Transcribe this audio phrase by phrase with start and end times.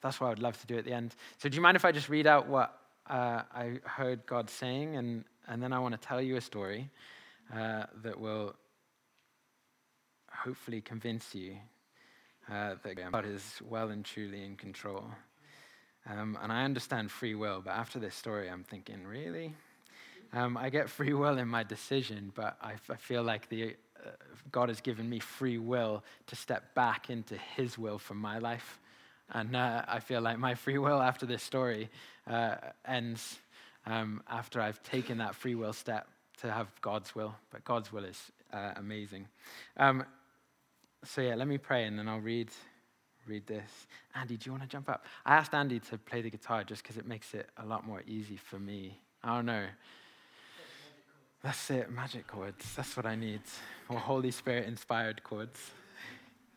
[0.00, 1.14] that's what I would love to do at the end.
[1.38, 4.96] So, do you mind if I just read out what uh, I heard God saying?
[4.96, 6.90] And, and then I want to tell you a story
[7.54, 8.54] uh, that will
[10.30, 11.56] hopefully convince you
[12.50, 15.04] uh, that God is well and truly in control.
[16.08, 19.54] Um, and I understand free will, but after this story, I'm thinking, really?
[20.32, 24.10] Um, I get free will in my decision, but I, I feel like the, uh,
[24.50, 28.80] God has given me free will to step back into His will for my life.
[29.32, 31.90] And uh, I feel like my free will after this story
[32.26, 33.38] uh, ends
[33.86, 36.08] um, after I've taken that free will step
[36.40, 37.34] to have God's will.
[37.50, 38.20] But God's will is
[38.52, 39.26] uh, amazing.
[39.76, 40.04] Um,
[41.04, 42.50] so, yeah, let me pray and then I'll read,
[43.26, 43.86] read this.
[44.14, 45.04] Andy, do you want to jump up?
[45.24, 48.02] I asked Andy to play the guitar just because it makes it a lot more
[48.06, 48.98] easy for me.
[49.22, 49.66] I don't know.
[51.42, 52.74] That's it, magic chords.
[52.74, 53.42] That's what I need.
[53.88, 55.60] Or Holy Spirit inspired chords.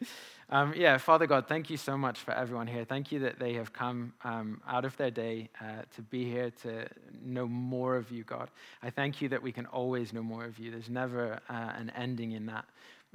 [0.54, 2.84] Um, yeah, Father God, thank you so much for everyone here.
[2.84, 6.52] Thank you that they have come um, out of their day uh, to be here
[6.64, 6.90] to
[7.24, 8.50] know more of you, God.
[8.84, 10.70] I thank you that we can always know more of you.
[10.70, 12.66] There's never uh, an ending in that.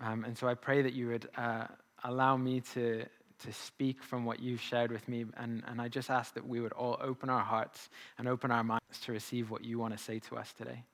[0.00, 1.66] Um, and so I pray that you would uh,
[2.04, 5.26] allow me to, to speak from what you've shared with me.
[5.36, 8.64] And, and I just ask that we would all open our hearts and open our
[8.64, 10.84] minds to receive what you want to say to us today.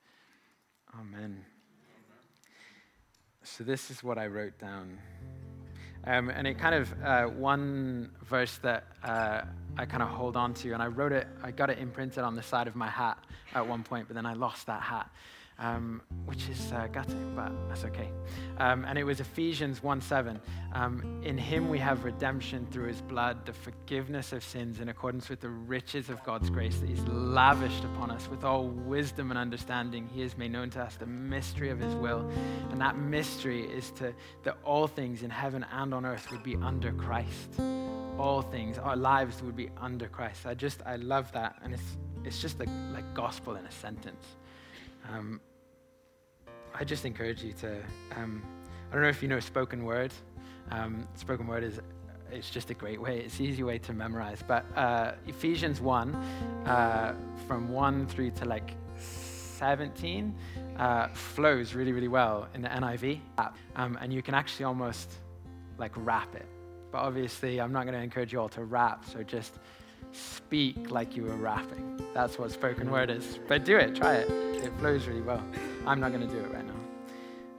[0.98, 1.44] Amen.
[3.44, 4.98] So, this is what I wrote down.
[6.04, 9.42] Um, and it kind of, uh, one verse that uh,
[9.78, 12.34] I kind of hold on to, and I wrote it, I got it imprinted on
[12.34, 13.18] the side of my hat
[13.54, 15.08] at one point, but then I lost that hat
[15.58, 18.10] um, which is uh, gutting, but that's okay.
[18.58, 20.40] Um, and it was Ephesians 1 7.
[20.72, 25.28] Um, in him we have redemption through his blood, the forgiveness of sins in accordance
[25.28, 29.38] with the riches of God's grace that he's lavished upon us with all wisdom and
[29.38, 30.08] understanding.
[30.12, 32.28] He has made known to us the mystery of his will.
[32.70, 34.14] And that mystery is to
[34.44, 37.60] that all things in heaven and on earth would be under Christ.
[38.18, 40.46] All things, our lives would be under Christ.
[40.46, 41.56] I just, I love that.
[41.62, 44.24] And it's, it's just like, like gospel in a sentence.
[45.10, 45.40] Um,
[46.74, 47.76] I just encourage you to.
[48.16, 48.42] Um,
[48.90, 50.12] I don't know if you know spoken word.
[50.70, 51.80] Um, spoken word is
[52.30, 53.20] it's just a great way.
[53.20, 54.42] It's an easy way to memorize.
[54.46, 56.14] But uh, Ephesians one,
[56.66, 57.14] uh,
[57.46, 60.34] from one through to like 17,
[60.78, 63.20] uh, flows really really well in the NIV,
[63.76, 65.12] um, and you can actually almost
[65.78, 66.46] like rap it.
[66.90, 69.04] But obviously, I'm not going to encourage you all to rap.
[69.10, 69.58] So just
[70.12, 72.00] speak like you were rapping.
[72.12, 73.38] That's what spoken word is.
[73.48, 74.51] But do it, try it.
[74.62, 75.42] It flows really well.
[75.86, 76.74] I'm not going to do it right now.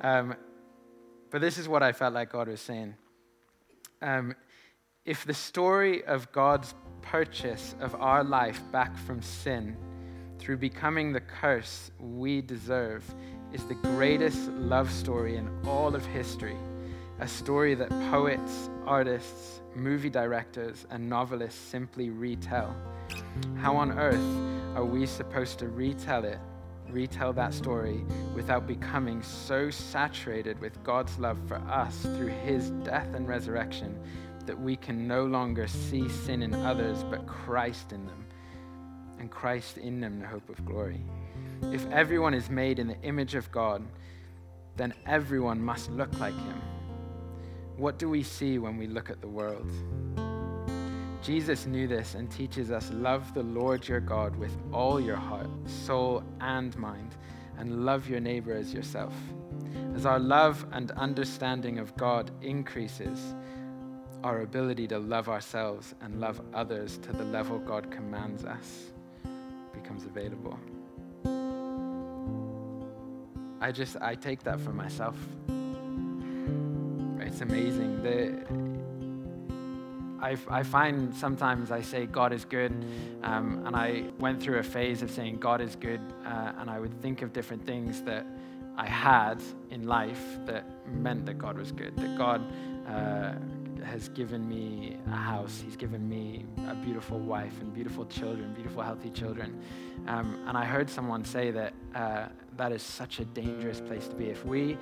[0.02, 0.36] Um,
[1.31, 2.96] but this is what I felt like God was saying.
[4.02, 4.36] Um,
[5.06, 9.75] if the story of God's purchase of our life back from sin
[10.40, 13.03] through becoming the curse we deserve
[13.52, 16.58] is the greatest love story in all of history,
[17.19, 22.75] a story that poets, artists, movie directors, and novelists simply retell.
[23.58, 26.40] How on earth are we supposed to retell it,
[26.94, 28.06] retell that story,
[28.36, 34.00] without becoming so saturated with God's love for us through his death and resurrection
[34.46, 38.26] that we can no longer see sin in others but Christ in them,
[39.20, 41.04] and Christ in them, the hope of glory?
[41.72, 43.84] If everyone is made in the image of God,
[44.75, 46.62] then everyone must look like him.
[47.78, 49.72] What do we see when we look at the world?
[51.24, 55.48] Jesus knew this and teaches us love the Lord your God with all your heart,
[55.66, 57.16] soul, and mind,
[57.58, 59.14] and love your neighbor as yourself.
[59.96, 63.34] As our love and understanding of God increases,
[64.24, 68.92] our ability to love ourselves and love others to the level God commands us
[69.74, 70.60] becomes available.
[73.62, 75.16] I just, I take that for myself
[77.34, 78.04] it's amazing.
[78.04, 78.73] The,
[80.24, 82.72] I, I find sometimes I say God is good,
[83.24, 86.80] um, and I went through a phase of saying God is good, uh, and I
[86.80, 88.26] would think of different things that
[88.78, 92.42] I had in life that meant that God was good, that God
[92.88, 93.34] uh,
[93.84, 98.81] has given me a house, He's given me a beautiful wife and beautiful children, beautiful,
[98.81, 99.62] healthy children.
[100.08, 104.16] Um, and I heard someone say that uh, that is such a dangerous place to
[104.16, 104.28] be.
[104.28, 104.78] If we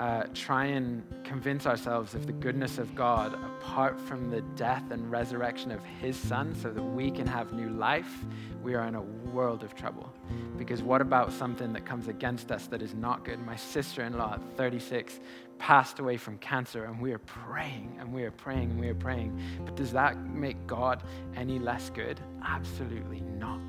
[0.00, 5.10] uh, try and convince ourselves of the goodness of God apart from the death and
[5.10, 8.24] resurrection of His Son so that we can have new life,
[8.62, 10.12] we are in a world of trouble.
[10.58, 13.44] Because what about something that comes against us that is not good?
[13.46, 15.20] My sister in law at 36
[15.58, 18.94] passed away from cancer, and we are praying and we are praying and we are
[18.94, 19.40] praying.
[19.64, 21.02] But does that make God
[21.36, 22.20] any less good?
[22.44, 23.60] Absolutely not.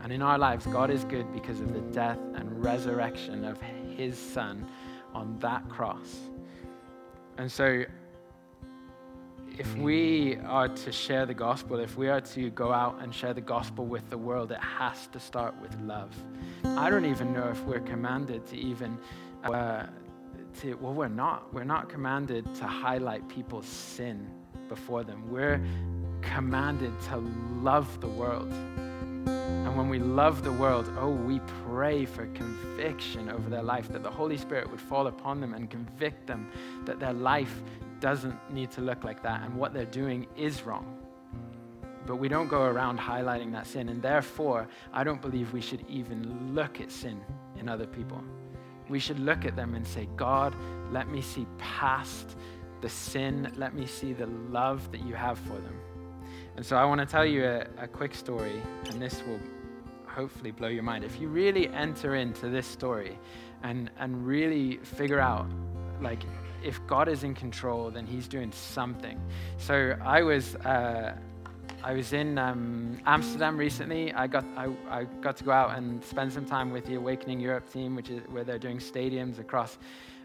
[0.00, 3.60] And in our lives, God is good because of the death and resurrection of
[3.96, 4.64] His Son
[5.18, 6.16] on that cross.
[7.36, 7.84] And so
[9.58, 13.34] if we are to share the gospel, if we are to go out and share
[13.34, 16.14] the gospel with the world, it has to start with love.
[16.64, 18.98] I don't even know if we're commanded to even,
[19.42, 19.86] uh,
[20.60, 21.52] to, well, we're not.
[21.52, 24.30] We're not commanded to highlight people's sin
[24.68, 25.28] before them.
[25.28, 25.60] We're
[26.22, 27.16] commanded to
[27.60, 28.52] love the world.
[29.48, 34.02] And when we love the world, oh, we pray for conviction over their life, that
[34.02, 36.50] the Holy Spirit would fall upon them and convict them
[36.84, 37.62] that their life
[38.00, 40.98] doesn't need to look like that and what they're doing is wrong.
[42.06, 43.90] But we don't go around highlighting that sin.
[43.90, 47.20] And therefore, I don't believe we should even look at sin
[47.58, 48.22] in other people.
[48.88, 50.56] We should look at them and say, God,
[50.90, 52.36] let me see past
[52.80, 53.52] the sin.
[53.56, 55.78] Let me see the love that you have for them.
[56.58, 58.60] And so I want to tell you a, a quick story,
[58.90, 59.38] and this will
[60.06, 61.04] hopefully blow your mind.
[61.04, 63.16] If you really enter into this story
[63.62, 65.46] and, and really figure out,
[66.00, 66.18] like,
[66.64, 69.20] if God is in control, then He's doing something.
[69.56, 70.56] So I was.
[70.56, 71.16] Uh,
[71.84, 74.12] I was in um, Amsterdam recently.
[74.12, 77.38] I got, I, I, got to go out and spend some time with the Awakening
[77.38, 79.78] Europe team, which is where they're doing stadiums across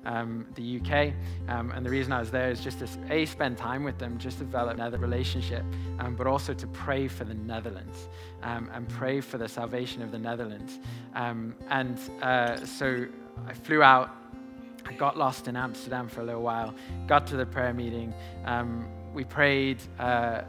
[0.05, 1.13] um, the UK.
[1.47, 4.17] Um, and the reason I was there is just to a spend time with them,
[4.17, 5.63] just to develop another relationship,
[5.99, 8.07] um, but also to pray for the Netherlands
[8.41, 10.79] um, and pray for the salvation of the Netherlands.
[11.15, 13.05] Um, and uh, so
[13.47, 14.09] I flew out.
[14.85, 16.75] I got lost in Amsterdam for a little while.
[17.07, 18.13] Got to the prayer meeting.
[18.45, 19.81] Um, we prayed.
[19.97, 20.41] Uh,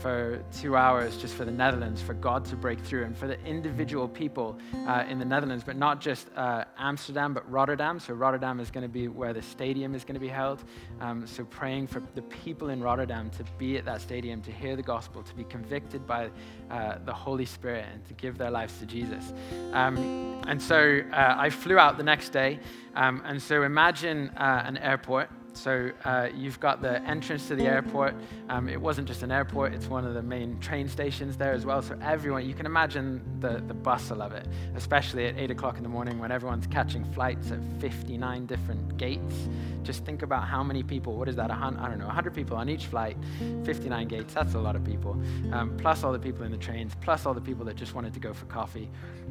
[0.00, 3.40] for two hours just for the Netherlands, for God to break through, and for the
[3.44, 7.98] individual people uh, in the Netherlands, but not just uh, Amsterdam, but Rotterdam.
[7.98, 10.62] So, Rotterdam is going to be where the stadium is going to be held.
[11.00, 14.76] Um, so, praying for the people in Rotterdam to be at that stadium, to hear
[14.76, 16.30] the gospel, to be convicted by
[16.70, 19.32] uh, the Holy Spirit, and to give their lives to Jesus.
[19.72, 22.60] Um, and so, uh, I flew out the next day.
[22.94, 25.30] Um, and so, imagine uh, an airport.
[25.56, 28.14] So uh, you've got the entrance to the airport.
[28.48, 31.64] Um, it wasn't just an airport, it's one of the main train stations there as
[31.64, 31.80] well.
[31.82, 35.82] So everyone, you can imagine the, the bustle of it, especially at 8 o'clock in
[35.82, 39.48] the morning when everyone's catching flights at 59 different gates.
[39.82, 42.56] Just think about how many people, what is that, 100, I don't know, 100 people
[42.56, 43.16] on each flight,
[43.64, 45.20] 59 gates, that's a lot of people.
[45.52, 48.14] Um, plus all the people in the trains, plus all the people that just wanted
[48.14, 48.90] to go for coffee.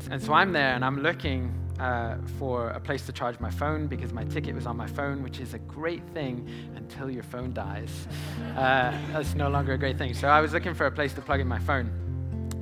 [0.09, 3.87] And so I'm there and I'm looking uh, for a place to charge my phone
[3.87, 7.53] because my ticket was on my phone, which is a great thing until your phone
[7.53, 8.07] dies.
[8.55, 10.13] Uh, that's no longer a great thing.
[10.13, 11.91] So I was looking for a place to plug in my phone.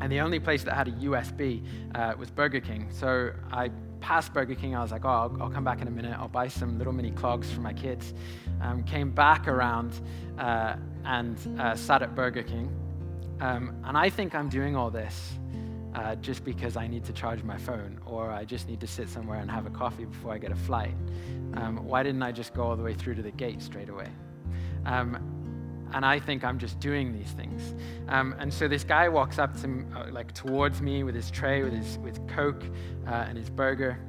[0.02, 1.64] And the only place that had a USB
[1.94, 2.88] uh, was Burger King.
[2.92, 3.70] So I
[4.00, 4.76] passed Burger King.
[4.76, 6.18] I was like, oh, I'll, I'll, come back in a minute.
[6.18, 8.14] I'll buy some little mini clogs for my kids.
[8.62, 9.94] Um, came back around
[10.40, 10.76] uh,
[11.06, 12.70] and uh, sat at Burger King.
[13.40, 15.34] Um, and I think I'm doing all this
[15.96, 19.10] uh, just because I need to charge my phone or I just need to sit
[19.10, 20.96] somewhere and have a coffee before I get a flight.
[21.56, 24.08] Um, why didn't I just go all the way through to the gate straight away?
[24.86, 25.18] Um,
[25.94, 27.76] and I think I'm just doing these things.
[28.08, 31.64] Um, and so this guy walks up to uh, like towards me with his tray,
[31.64, 32.64] with his with Coke
[33.08, 34.00] uh, and his burger,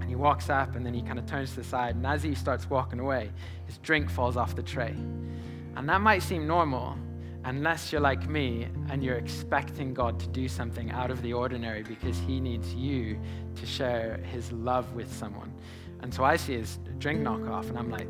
[0.00, 1.96] and he walks up and then he kind of turns to the side.
[1.96, 3.30] And as he starts walking away,
[3.66, 4.94] his drink falls off the tray.
[5.76, 6.96] And that might seem normal,
[7.48, 11.82] unless you're like me and you're expecting God to do something out of the ordinary
[11.82, 13.18] because He needs you
[13.56, 15.52] to share His love with someone.
[16.00, 18.06] And so I see his drink knock off, and I'm like,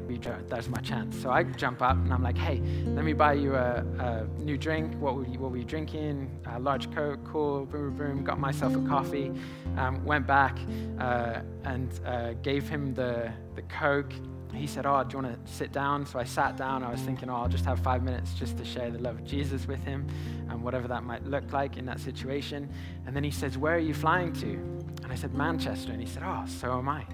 [0.48, 1.16] there's my chance.
[1.22, 4.58] So I jump up and I'm like, hey, let me buy you a, a new
[4.58, 4.94] drink.
[5.00, 6.30] What were you, what were you drinking?
[6.44, 8.24] A large Coke, cool, boom, boom, boom.
[8.24, 9.32] Got myself a coffee.
[9.78, 10.58] Um, went back
[10.98, 14.12] uh, and uh, gave him the, the Coke
[14.56, 16.06] he said, Oh, do you want to sit down?
[16.06, 16.82] So I sat down.
[16.82, 19.24] I was thinking, Oh, I'll just have five minutes just to share the love of
[19.24, 20.06] Jesus with him
[20.48, 22.68] and whatever that might look like in that situation.
[23.06, 24.46] And then he says, Where are you flying to?
[25.02, 25.92] And I said, Manchester.
[25.92, 27.04] And he said, Oh, so am I.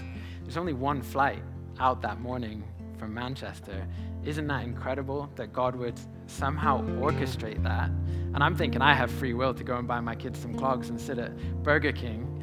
[0.43, 1.43] There's only one flight
[1.81, 2.63] out that morning
[2.99, 3.87] from Manchester.
[4.25, 7.91] Isn't that incredible that God would somehow orchestrate that?
[8.35, 10.89] And I'm thinking I have free will to go and buy my kids some clogs
[10.89, 12.34] and sit at Burger King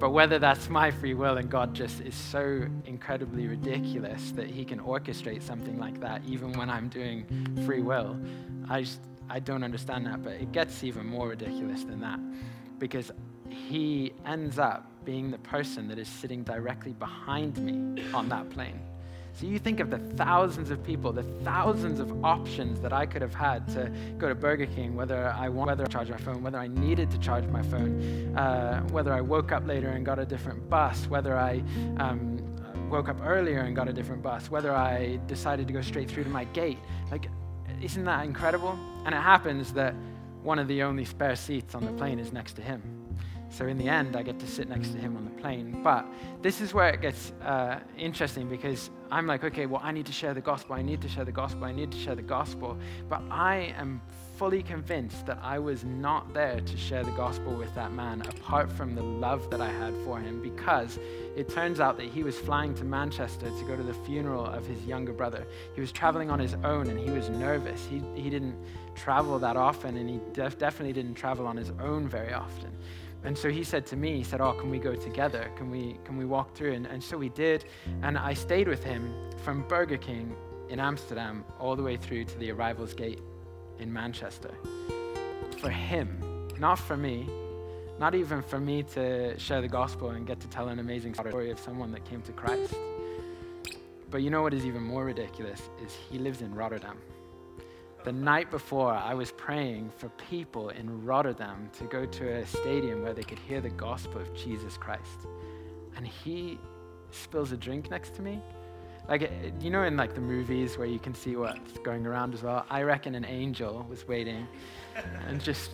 [0.00, 4.64] but whether that's my free will and God just is so incredibly ridiculous that He
[4.64, 7.26] can orchestrate something like that, even when I'm doing
[7.66, 8.18] free will,
[8.68, 10.22] I just I don't understand that.
[10.22, 12.18] But it gets even more ridiculous than that,
[12.78, 13.12] because
[13.50, 18.80] He ends up being the person that is sitting directly behind me on that plane.
[19.34, 23.22] So you think of the thousands of people, the thousands of options that I could
[23.22, 26.42] have had to go to Burger King, whether I want, whether I charge my phone,
[26.42, 30.18] whether I needed to charge my phone, uh, whether I woke up later and got
[30.18, 31.62] a different bus, whether I
[31.98, 32.38] um,
[32.90, 36.24] woke up earlier and got a different bus, whether I decided to go straight through
[36.24, 36.78] to my gate.
[37.10, 37.28] Like,
[37.80, 38.78] isn't that incredible?
[39.06, 39.94] And it happens that
[40.42, 42.99] one of the only spare seats on the plane is next to him.
[43.50, 45.82] So in the end, I get to sit next to him on the plane.
[45.82, 46.06] But
[46.40, 50.12] this is where it gets uh, interesting because I'm like, okay, well, I need to
[50.12, 50.76] share the gospel.
[50.76, 51.64] I need to share the gospel.
[51.64, 52.78] I need to share the gospel.
[53.08, 54.00] But I am
[54.40, 58.72] fully convinced that I was not there to share the gospel with that man apart
[58.72, 60.98] from the love that I had for him because
[61.36, 64.64] it turns out that he was flying to Manchester to go to the funeral of
[64.66, 65.44] his younger brother.
[65.74, 67.84] He was traveling on his own and he was nervous.
[67.84, 68.56] He, he didn't
[68.94, 72.70] travel that often and he def- definitely didn't travel on his own very often.
[73.24, 75.50] And so he said to me, he said, Oh, can we go together?
[75.56, 76.72] Can we, can we walk through?
[76.72, 77.64] And, and so we did.
[78.02, 79.12] And I stayed with him
[79.44, 80.34] from Burger King
[80.68, 83.20] in Amsterdam all the way through to the arrivals gate
[83.78, 84.54] in Manchester.
[85.58, 87.28] For him, not for me,
[87.98, 91.50] not even for me to share the gospel and get to tell an amazing story
[91.50, 92.74] of someone that came to Christ.
[94.10, 96.96] But you know what is even more ridiculous is he lives in Rotterdam.
[98.02, 103.02] The night before, I was praying for people in Rotterdam to go to a stadium
[103.02, 105.26] where they could hear the gospel of Jesus Christ.
[105.96, 106.58] And he
[107.10, 108.40] spills a drink next to me.
[109.06, 112.32] Like, eh, you know, in like the movies where you can see what's going around
[112.32, 112.64] as well.
[112.70, 114.48] I reckon an angel was waiting
[115.26, 115.70] and just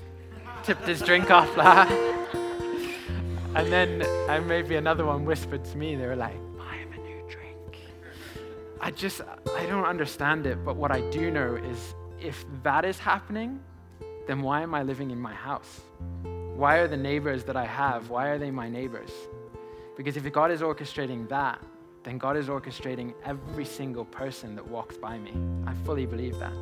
[0.64, 1.56] tipped his drink off.
[3.54, 5.94] and then, and maybe another one whispered to me.
[5.94, 7.78] They were like, "Buy him a new drink."
[8.80, 9.20] I just,
[9.54, 10.64] I don't understand it.
[10.64, 13.60] But what I do know is if that is happening,
[14.26, 15.80] then why am I living in my house?
[16.56, 19.10] Why are the neighbors that I have, why are they my neighbors?
[19.96, 21.60] Because if God is orchestrating that,
[22.02, 25.32] then God is orchestrating every single person that walks by me.
[25.66, 26.52] I fully believe that.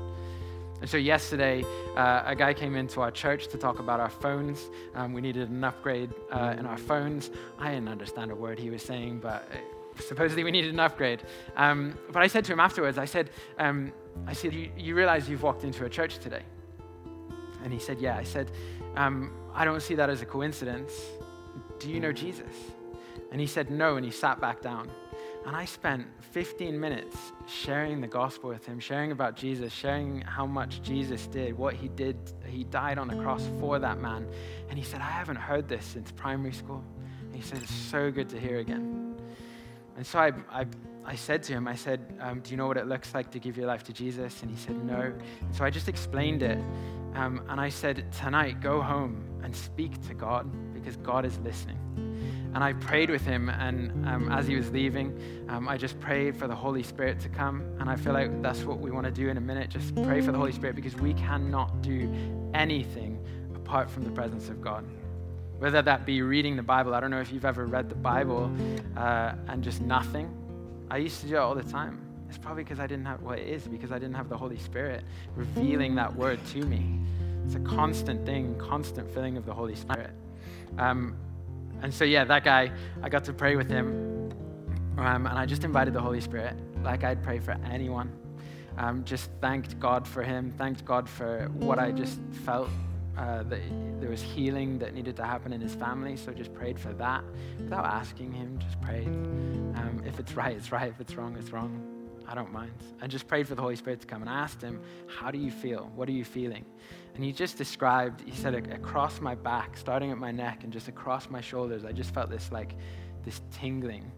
[0.80, 1.64] And so, yesterday,
[1.96, 4.68] uh, a guy came into our church to talk about our phones.
[4.94, 7.30] Um, we needed an upgrade uh, in our phones.
[7.58, 9.49] I didn't understand a word he was saying, but
[9.98, 11.22] supposedly we needed an upgrade.
[11.56, 13.92] Um, but I said to him afterwards, I said, um,
[14.26, 16.42] I said, you, you, realize you've walked into a church today?
[17.62, 18.16] And he said, Yeah.
[18.16, 18.50] I said,
[18.96, 20.92] um, I don't see that as a coincidence.
[21.78, 22.54] Do you know Jesus?
[23.32, 23.96] And he said, No.
[23.96, 24.90] And he sat back down.
[25.46, 30.46] And I spent 15 minutes sharing the gospel with him, sharing about Jesus, sharing how
[30.46, 32.16] much Jesus did, what he did.
[32.46, 34.26] He died on the cross for that man.
[34.70, 36.82] And he said, I haven't heard this since primary school.
[37.20, 39.13] And he said, It's so good to hear again.
[39.96, 40.66] And so I, I
[41.06, 43.38] I said to him, I said, um, Do you know what it looks like to
[43.38, 44.40] give your life to Jesus?
[44.42, 45.12] And he said, No.
[45.52, 46.58] So I just explained it.
[47.14, 51.78] Um, and I said, Tonight, go home and speak to God because God is listening.
[52.54, 53.50] And I prayed with him.
[53.50, 57.28] And um, as he was leaving, um, I just prayed for the Holy Spirit to
[57.28, 57.62] come.
[57.78, 60.22] And I feel like that's what we want to do in a minute just pray
[60.22, 62.10] for the Holy Spirit because we cannot do
[62.54, 63.22] anything
[63.54, 64.84] apart from the presence of God
[65.58, 66.94] whether that be reading the Bible.
[66.94, 68.50] I don't know if you've ever read the Bible
[68.96, 70.30] uh, and just nothing.
[70.90, 72.00] I used to do it all the time.
[72.28, 74.58] It's probably because I didn't have, well, it is because I didn't have the Holy
[74.58, 75.04] Spirit
[75.37, 76.99] revealing that word to me.
[77.44, 80.11] It's a constant thing, constant filling of the Holy Spirit.
[80.78, 81.16] Um,
[81.82, 84.32] and so, yeah, that guy, I got to pray with him.
[84.96, 88.12] Um, and I just invited the Holy Spirit, like I'd pray for anyone.
[88.78, 92.68] Um, just thanked God for him, thanked God for what I just felt
[93.16, 93.61] uh, that
[94.00, 97.23] there was healing that needed to happen in his family, so just prayed for that
[97.59, 98.59] without asking him.
[98.59, 99.06] Just prayed.
[99.06, 100.90] Um, if it's right, it's right.
[100.90, 101.94] If it's wrong, it's wrong.
[102.26, 102.73] I don't mind.
[103.00, 105.38] I just prayed for the Holy Spirit to come and I asked him, How do
[105.38, 105.90] you feel?
[105.94, 106.64] What are you feeling?
[107.14, 110.88] And he just described, he said, across my back, starting at my neck and just
[110.88, 112.75] across my shoulders, I just felt this like,
[113.25, 114.11] this tingling.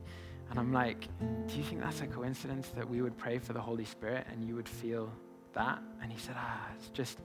[0.50, 1.08] And I'm like,
[1.46, 4.44] Do you think that's a coincidence that we would pray for the Holy Spirit and
[4.44, 5.12] you would feel
[5.54, 5.80] that?
[6.00, 7.18] And he said, Ah, it's just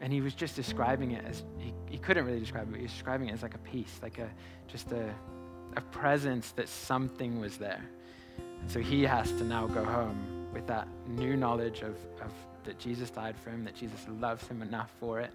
[0.00, 2.84] and he was just describing it as he, he couldn't really describe it, but he
[2.84, 4.30] was describing it as like a peace, like a
[4.66, 5.14] just a,
[5.76, 7.84] a presence that something was there.
[8.60, 12.32] And so he has to now go home with that new knowledge of, of
[12.64, 15.30] that Jesus died for him, that Jesus loves him enough for it,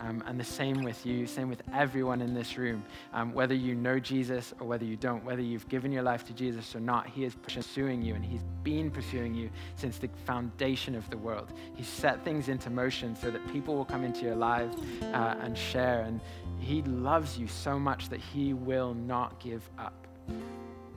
[0.00, 2.82] um, and the same with you, same with everyone in this room.
[3.12, 6.32] Um, whether you know Jesus or whether you don't, whether you've given your life to
[6.32, 10.94] Jesus or not, He is pursuing you and He's been pursuing you since the foundation
[10.94, 11.52] of the world.
[11.74, 14.70] He's set things into motion so that people will come into your life
[15.02, 16.02] uh, and share.
[16.02, 16.20] And
[16.58, 20.06] He loves you so much that He will not give up.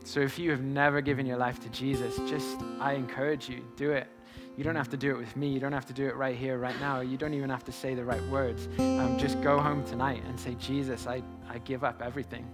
[0.05, 3.91] So if you have never given your life to Jesus, just I encourage you, do
[3.91, 4.07] it.
[4.55, 5.47] You don't have to do it with me.
[5.47, 7.01] You don't have to do it right here, right now.
[7.01, 8.67] You don't even have to say the right words.
[8.77, 12.45] Um, just go home tonight and say, Jesus, I, I give up everything.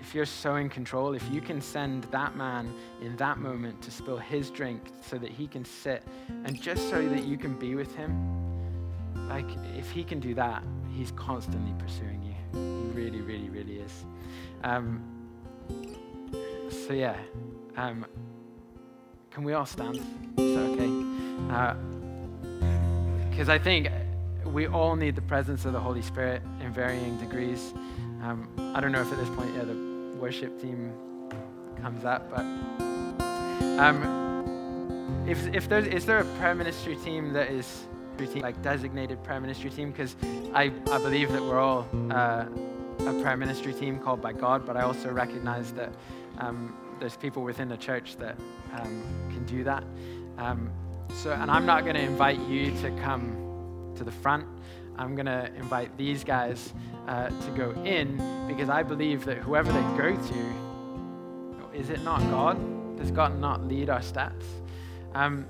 [0.00, 3.90] If you're so in control, if you can send that man in that moment to
[3.90, 6.02] spill his drink so that he can sit
[6.44, 8.14] and just so that you can be with him,
[9.28, 9.46] like
[9.76, 12.34] if he can do that, he's constantly pursuing you.
[12.58, 14.04] He really, really, really is.
[14.64, 15.02] Um,
[16.70, 17.16] so, yeah.
[17.76, 18.06] Um,
[19.36, 19.96] can we all stand?
[20.38, 20.88] Is that okay?
[23.28, 23.90] Because uh, I think
[24.46, 27.74] we all need the presence of the Holy Spirit in varying degrees.
[28.22, 29.74] Um, I don't know if at this point, yeah, the
[30.18, 30.90] worship team
[31.82, 32.40] comes up, but
[33.78, 37.84] um, if, if there's, is there a prayer ministry team that is
[38.36, 39.90] like designated prayer ministry team?
[39.90, 40.16] Because
[40.54, 42.46] I, I believe that we're all uh,
[43.00, 45.92] a prayer ministry team called by God, but I also recognize that
[46.38, 48.36] um, there's people within the church that
[48.74, 49.84] um, can do that.
[50.38, 50.70] Um,
[51.14, 54.46] so, and I'm not going to invite you to come to the front.
[54.96, 56.72] I'm going to invite these guys
[57.06, 58.16] uh, to go in
[58.48, 62.96] because I believe that whoever they go to, is it not God?
[62.96, 64.46] Does God not lead our steps?
[65.14, 65.46] Um,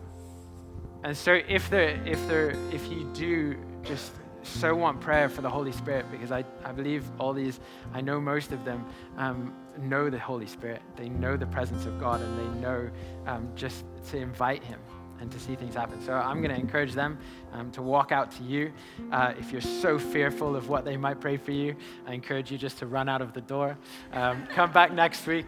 [1.04, 4.12] and so, if there, if there, if you do just
[4.46, 7.60] so want prayer for the Holy Spirit, because I, I believe all these,
[7.92, 8.84] I know most of them
[9.16, 10.82] um, know the Holy Spirit.
[10.96, 12.90] They know the presence of God, and they know
[13.26, 14.80] um, just to invite Him
[15.20, 16.00] and to see things happen.
[16.02, 17.18] So I'm going to encourage them
[17.52, 18.72] um, to walk out to you.
[19.10, 21.74] Uh, if you're so fearful of what they might pray for you,
[22.06, 23.78] I encourage you just to run out of the door.
[24.12, 25.46] Um, come back next week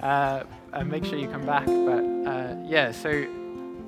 [0.00, 1.66] uh, and make sure you come back.
[1.66, 3.10] But uh, yeah, so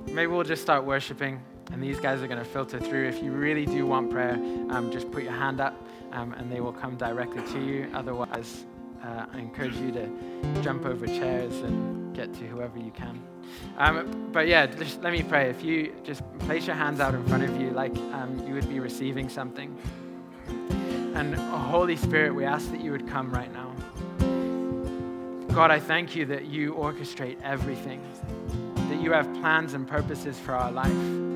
[0.06, 1.40] maybe we'll just start worshiping.
[1.72, 3.08] And these guys are going to filter through.
[3.08, 4.34] If you really do want prayer,
[4.70, 5.74] um, just put your hand up
[6.12, 7.90] um, and they will come directly to you.
[7.94, 8.64] Otherwise,
[9.04, 13.22] uh, I encourage you to jump over chairs and get to whoever you can.
[13.76, 15.50] Um, but yeah, just let me pray.
[15.50, 18.68] If you just place your hands out in front of you like um, you would
[18.68, 19.76] be receiving something.
[21.14, 23.74] And oh, Holy Spirit, we ask that you would come right now.
[25.54, 28.00] God, I thank you that you orchestrate everything,
[28.90, 31.27] that you have plans and purposes for our life.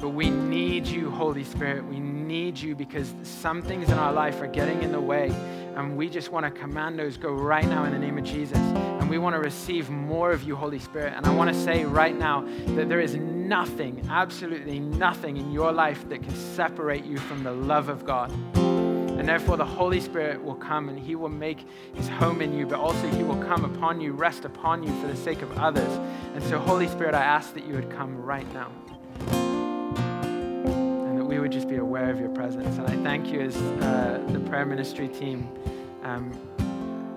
[0.00, 1.84] But we need you, Holy Spirit.
[1.84, 5.30] We need you because some things in our life are getting in the way.
[5.76, 8.58] And we just want to command those go right now in the name of Jesus.
[8.58, 11.14] And we want to receive more of you, Holy Spirit.
[11.16, 12.44] And I want to say right now
[12.76, 17.52] that there is nothing, absolutely nothing in your life that can separate you from the
[17.52, 18.32] love of God.
[18.56, 22.66] And therefore, the Holy Spirit will come and He will make His home in you,
[22.66, 25.90] but also He will come upon you, rest upon you for the sake of others.
[26.34, 28.70] And so, Holy Spirit, I ask that you would come right now
[31.34, 32.78] we would just be aware of your presence.
[32.78, 35.48] And I thank you as uh, the prayer ministry team
[36.04, 36.32] um,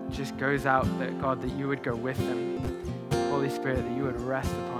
[0.09, 2.57] just goes out, that God, that you would go with them.
[3.29, 4.76] Holy Spirit, that you would rest upon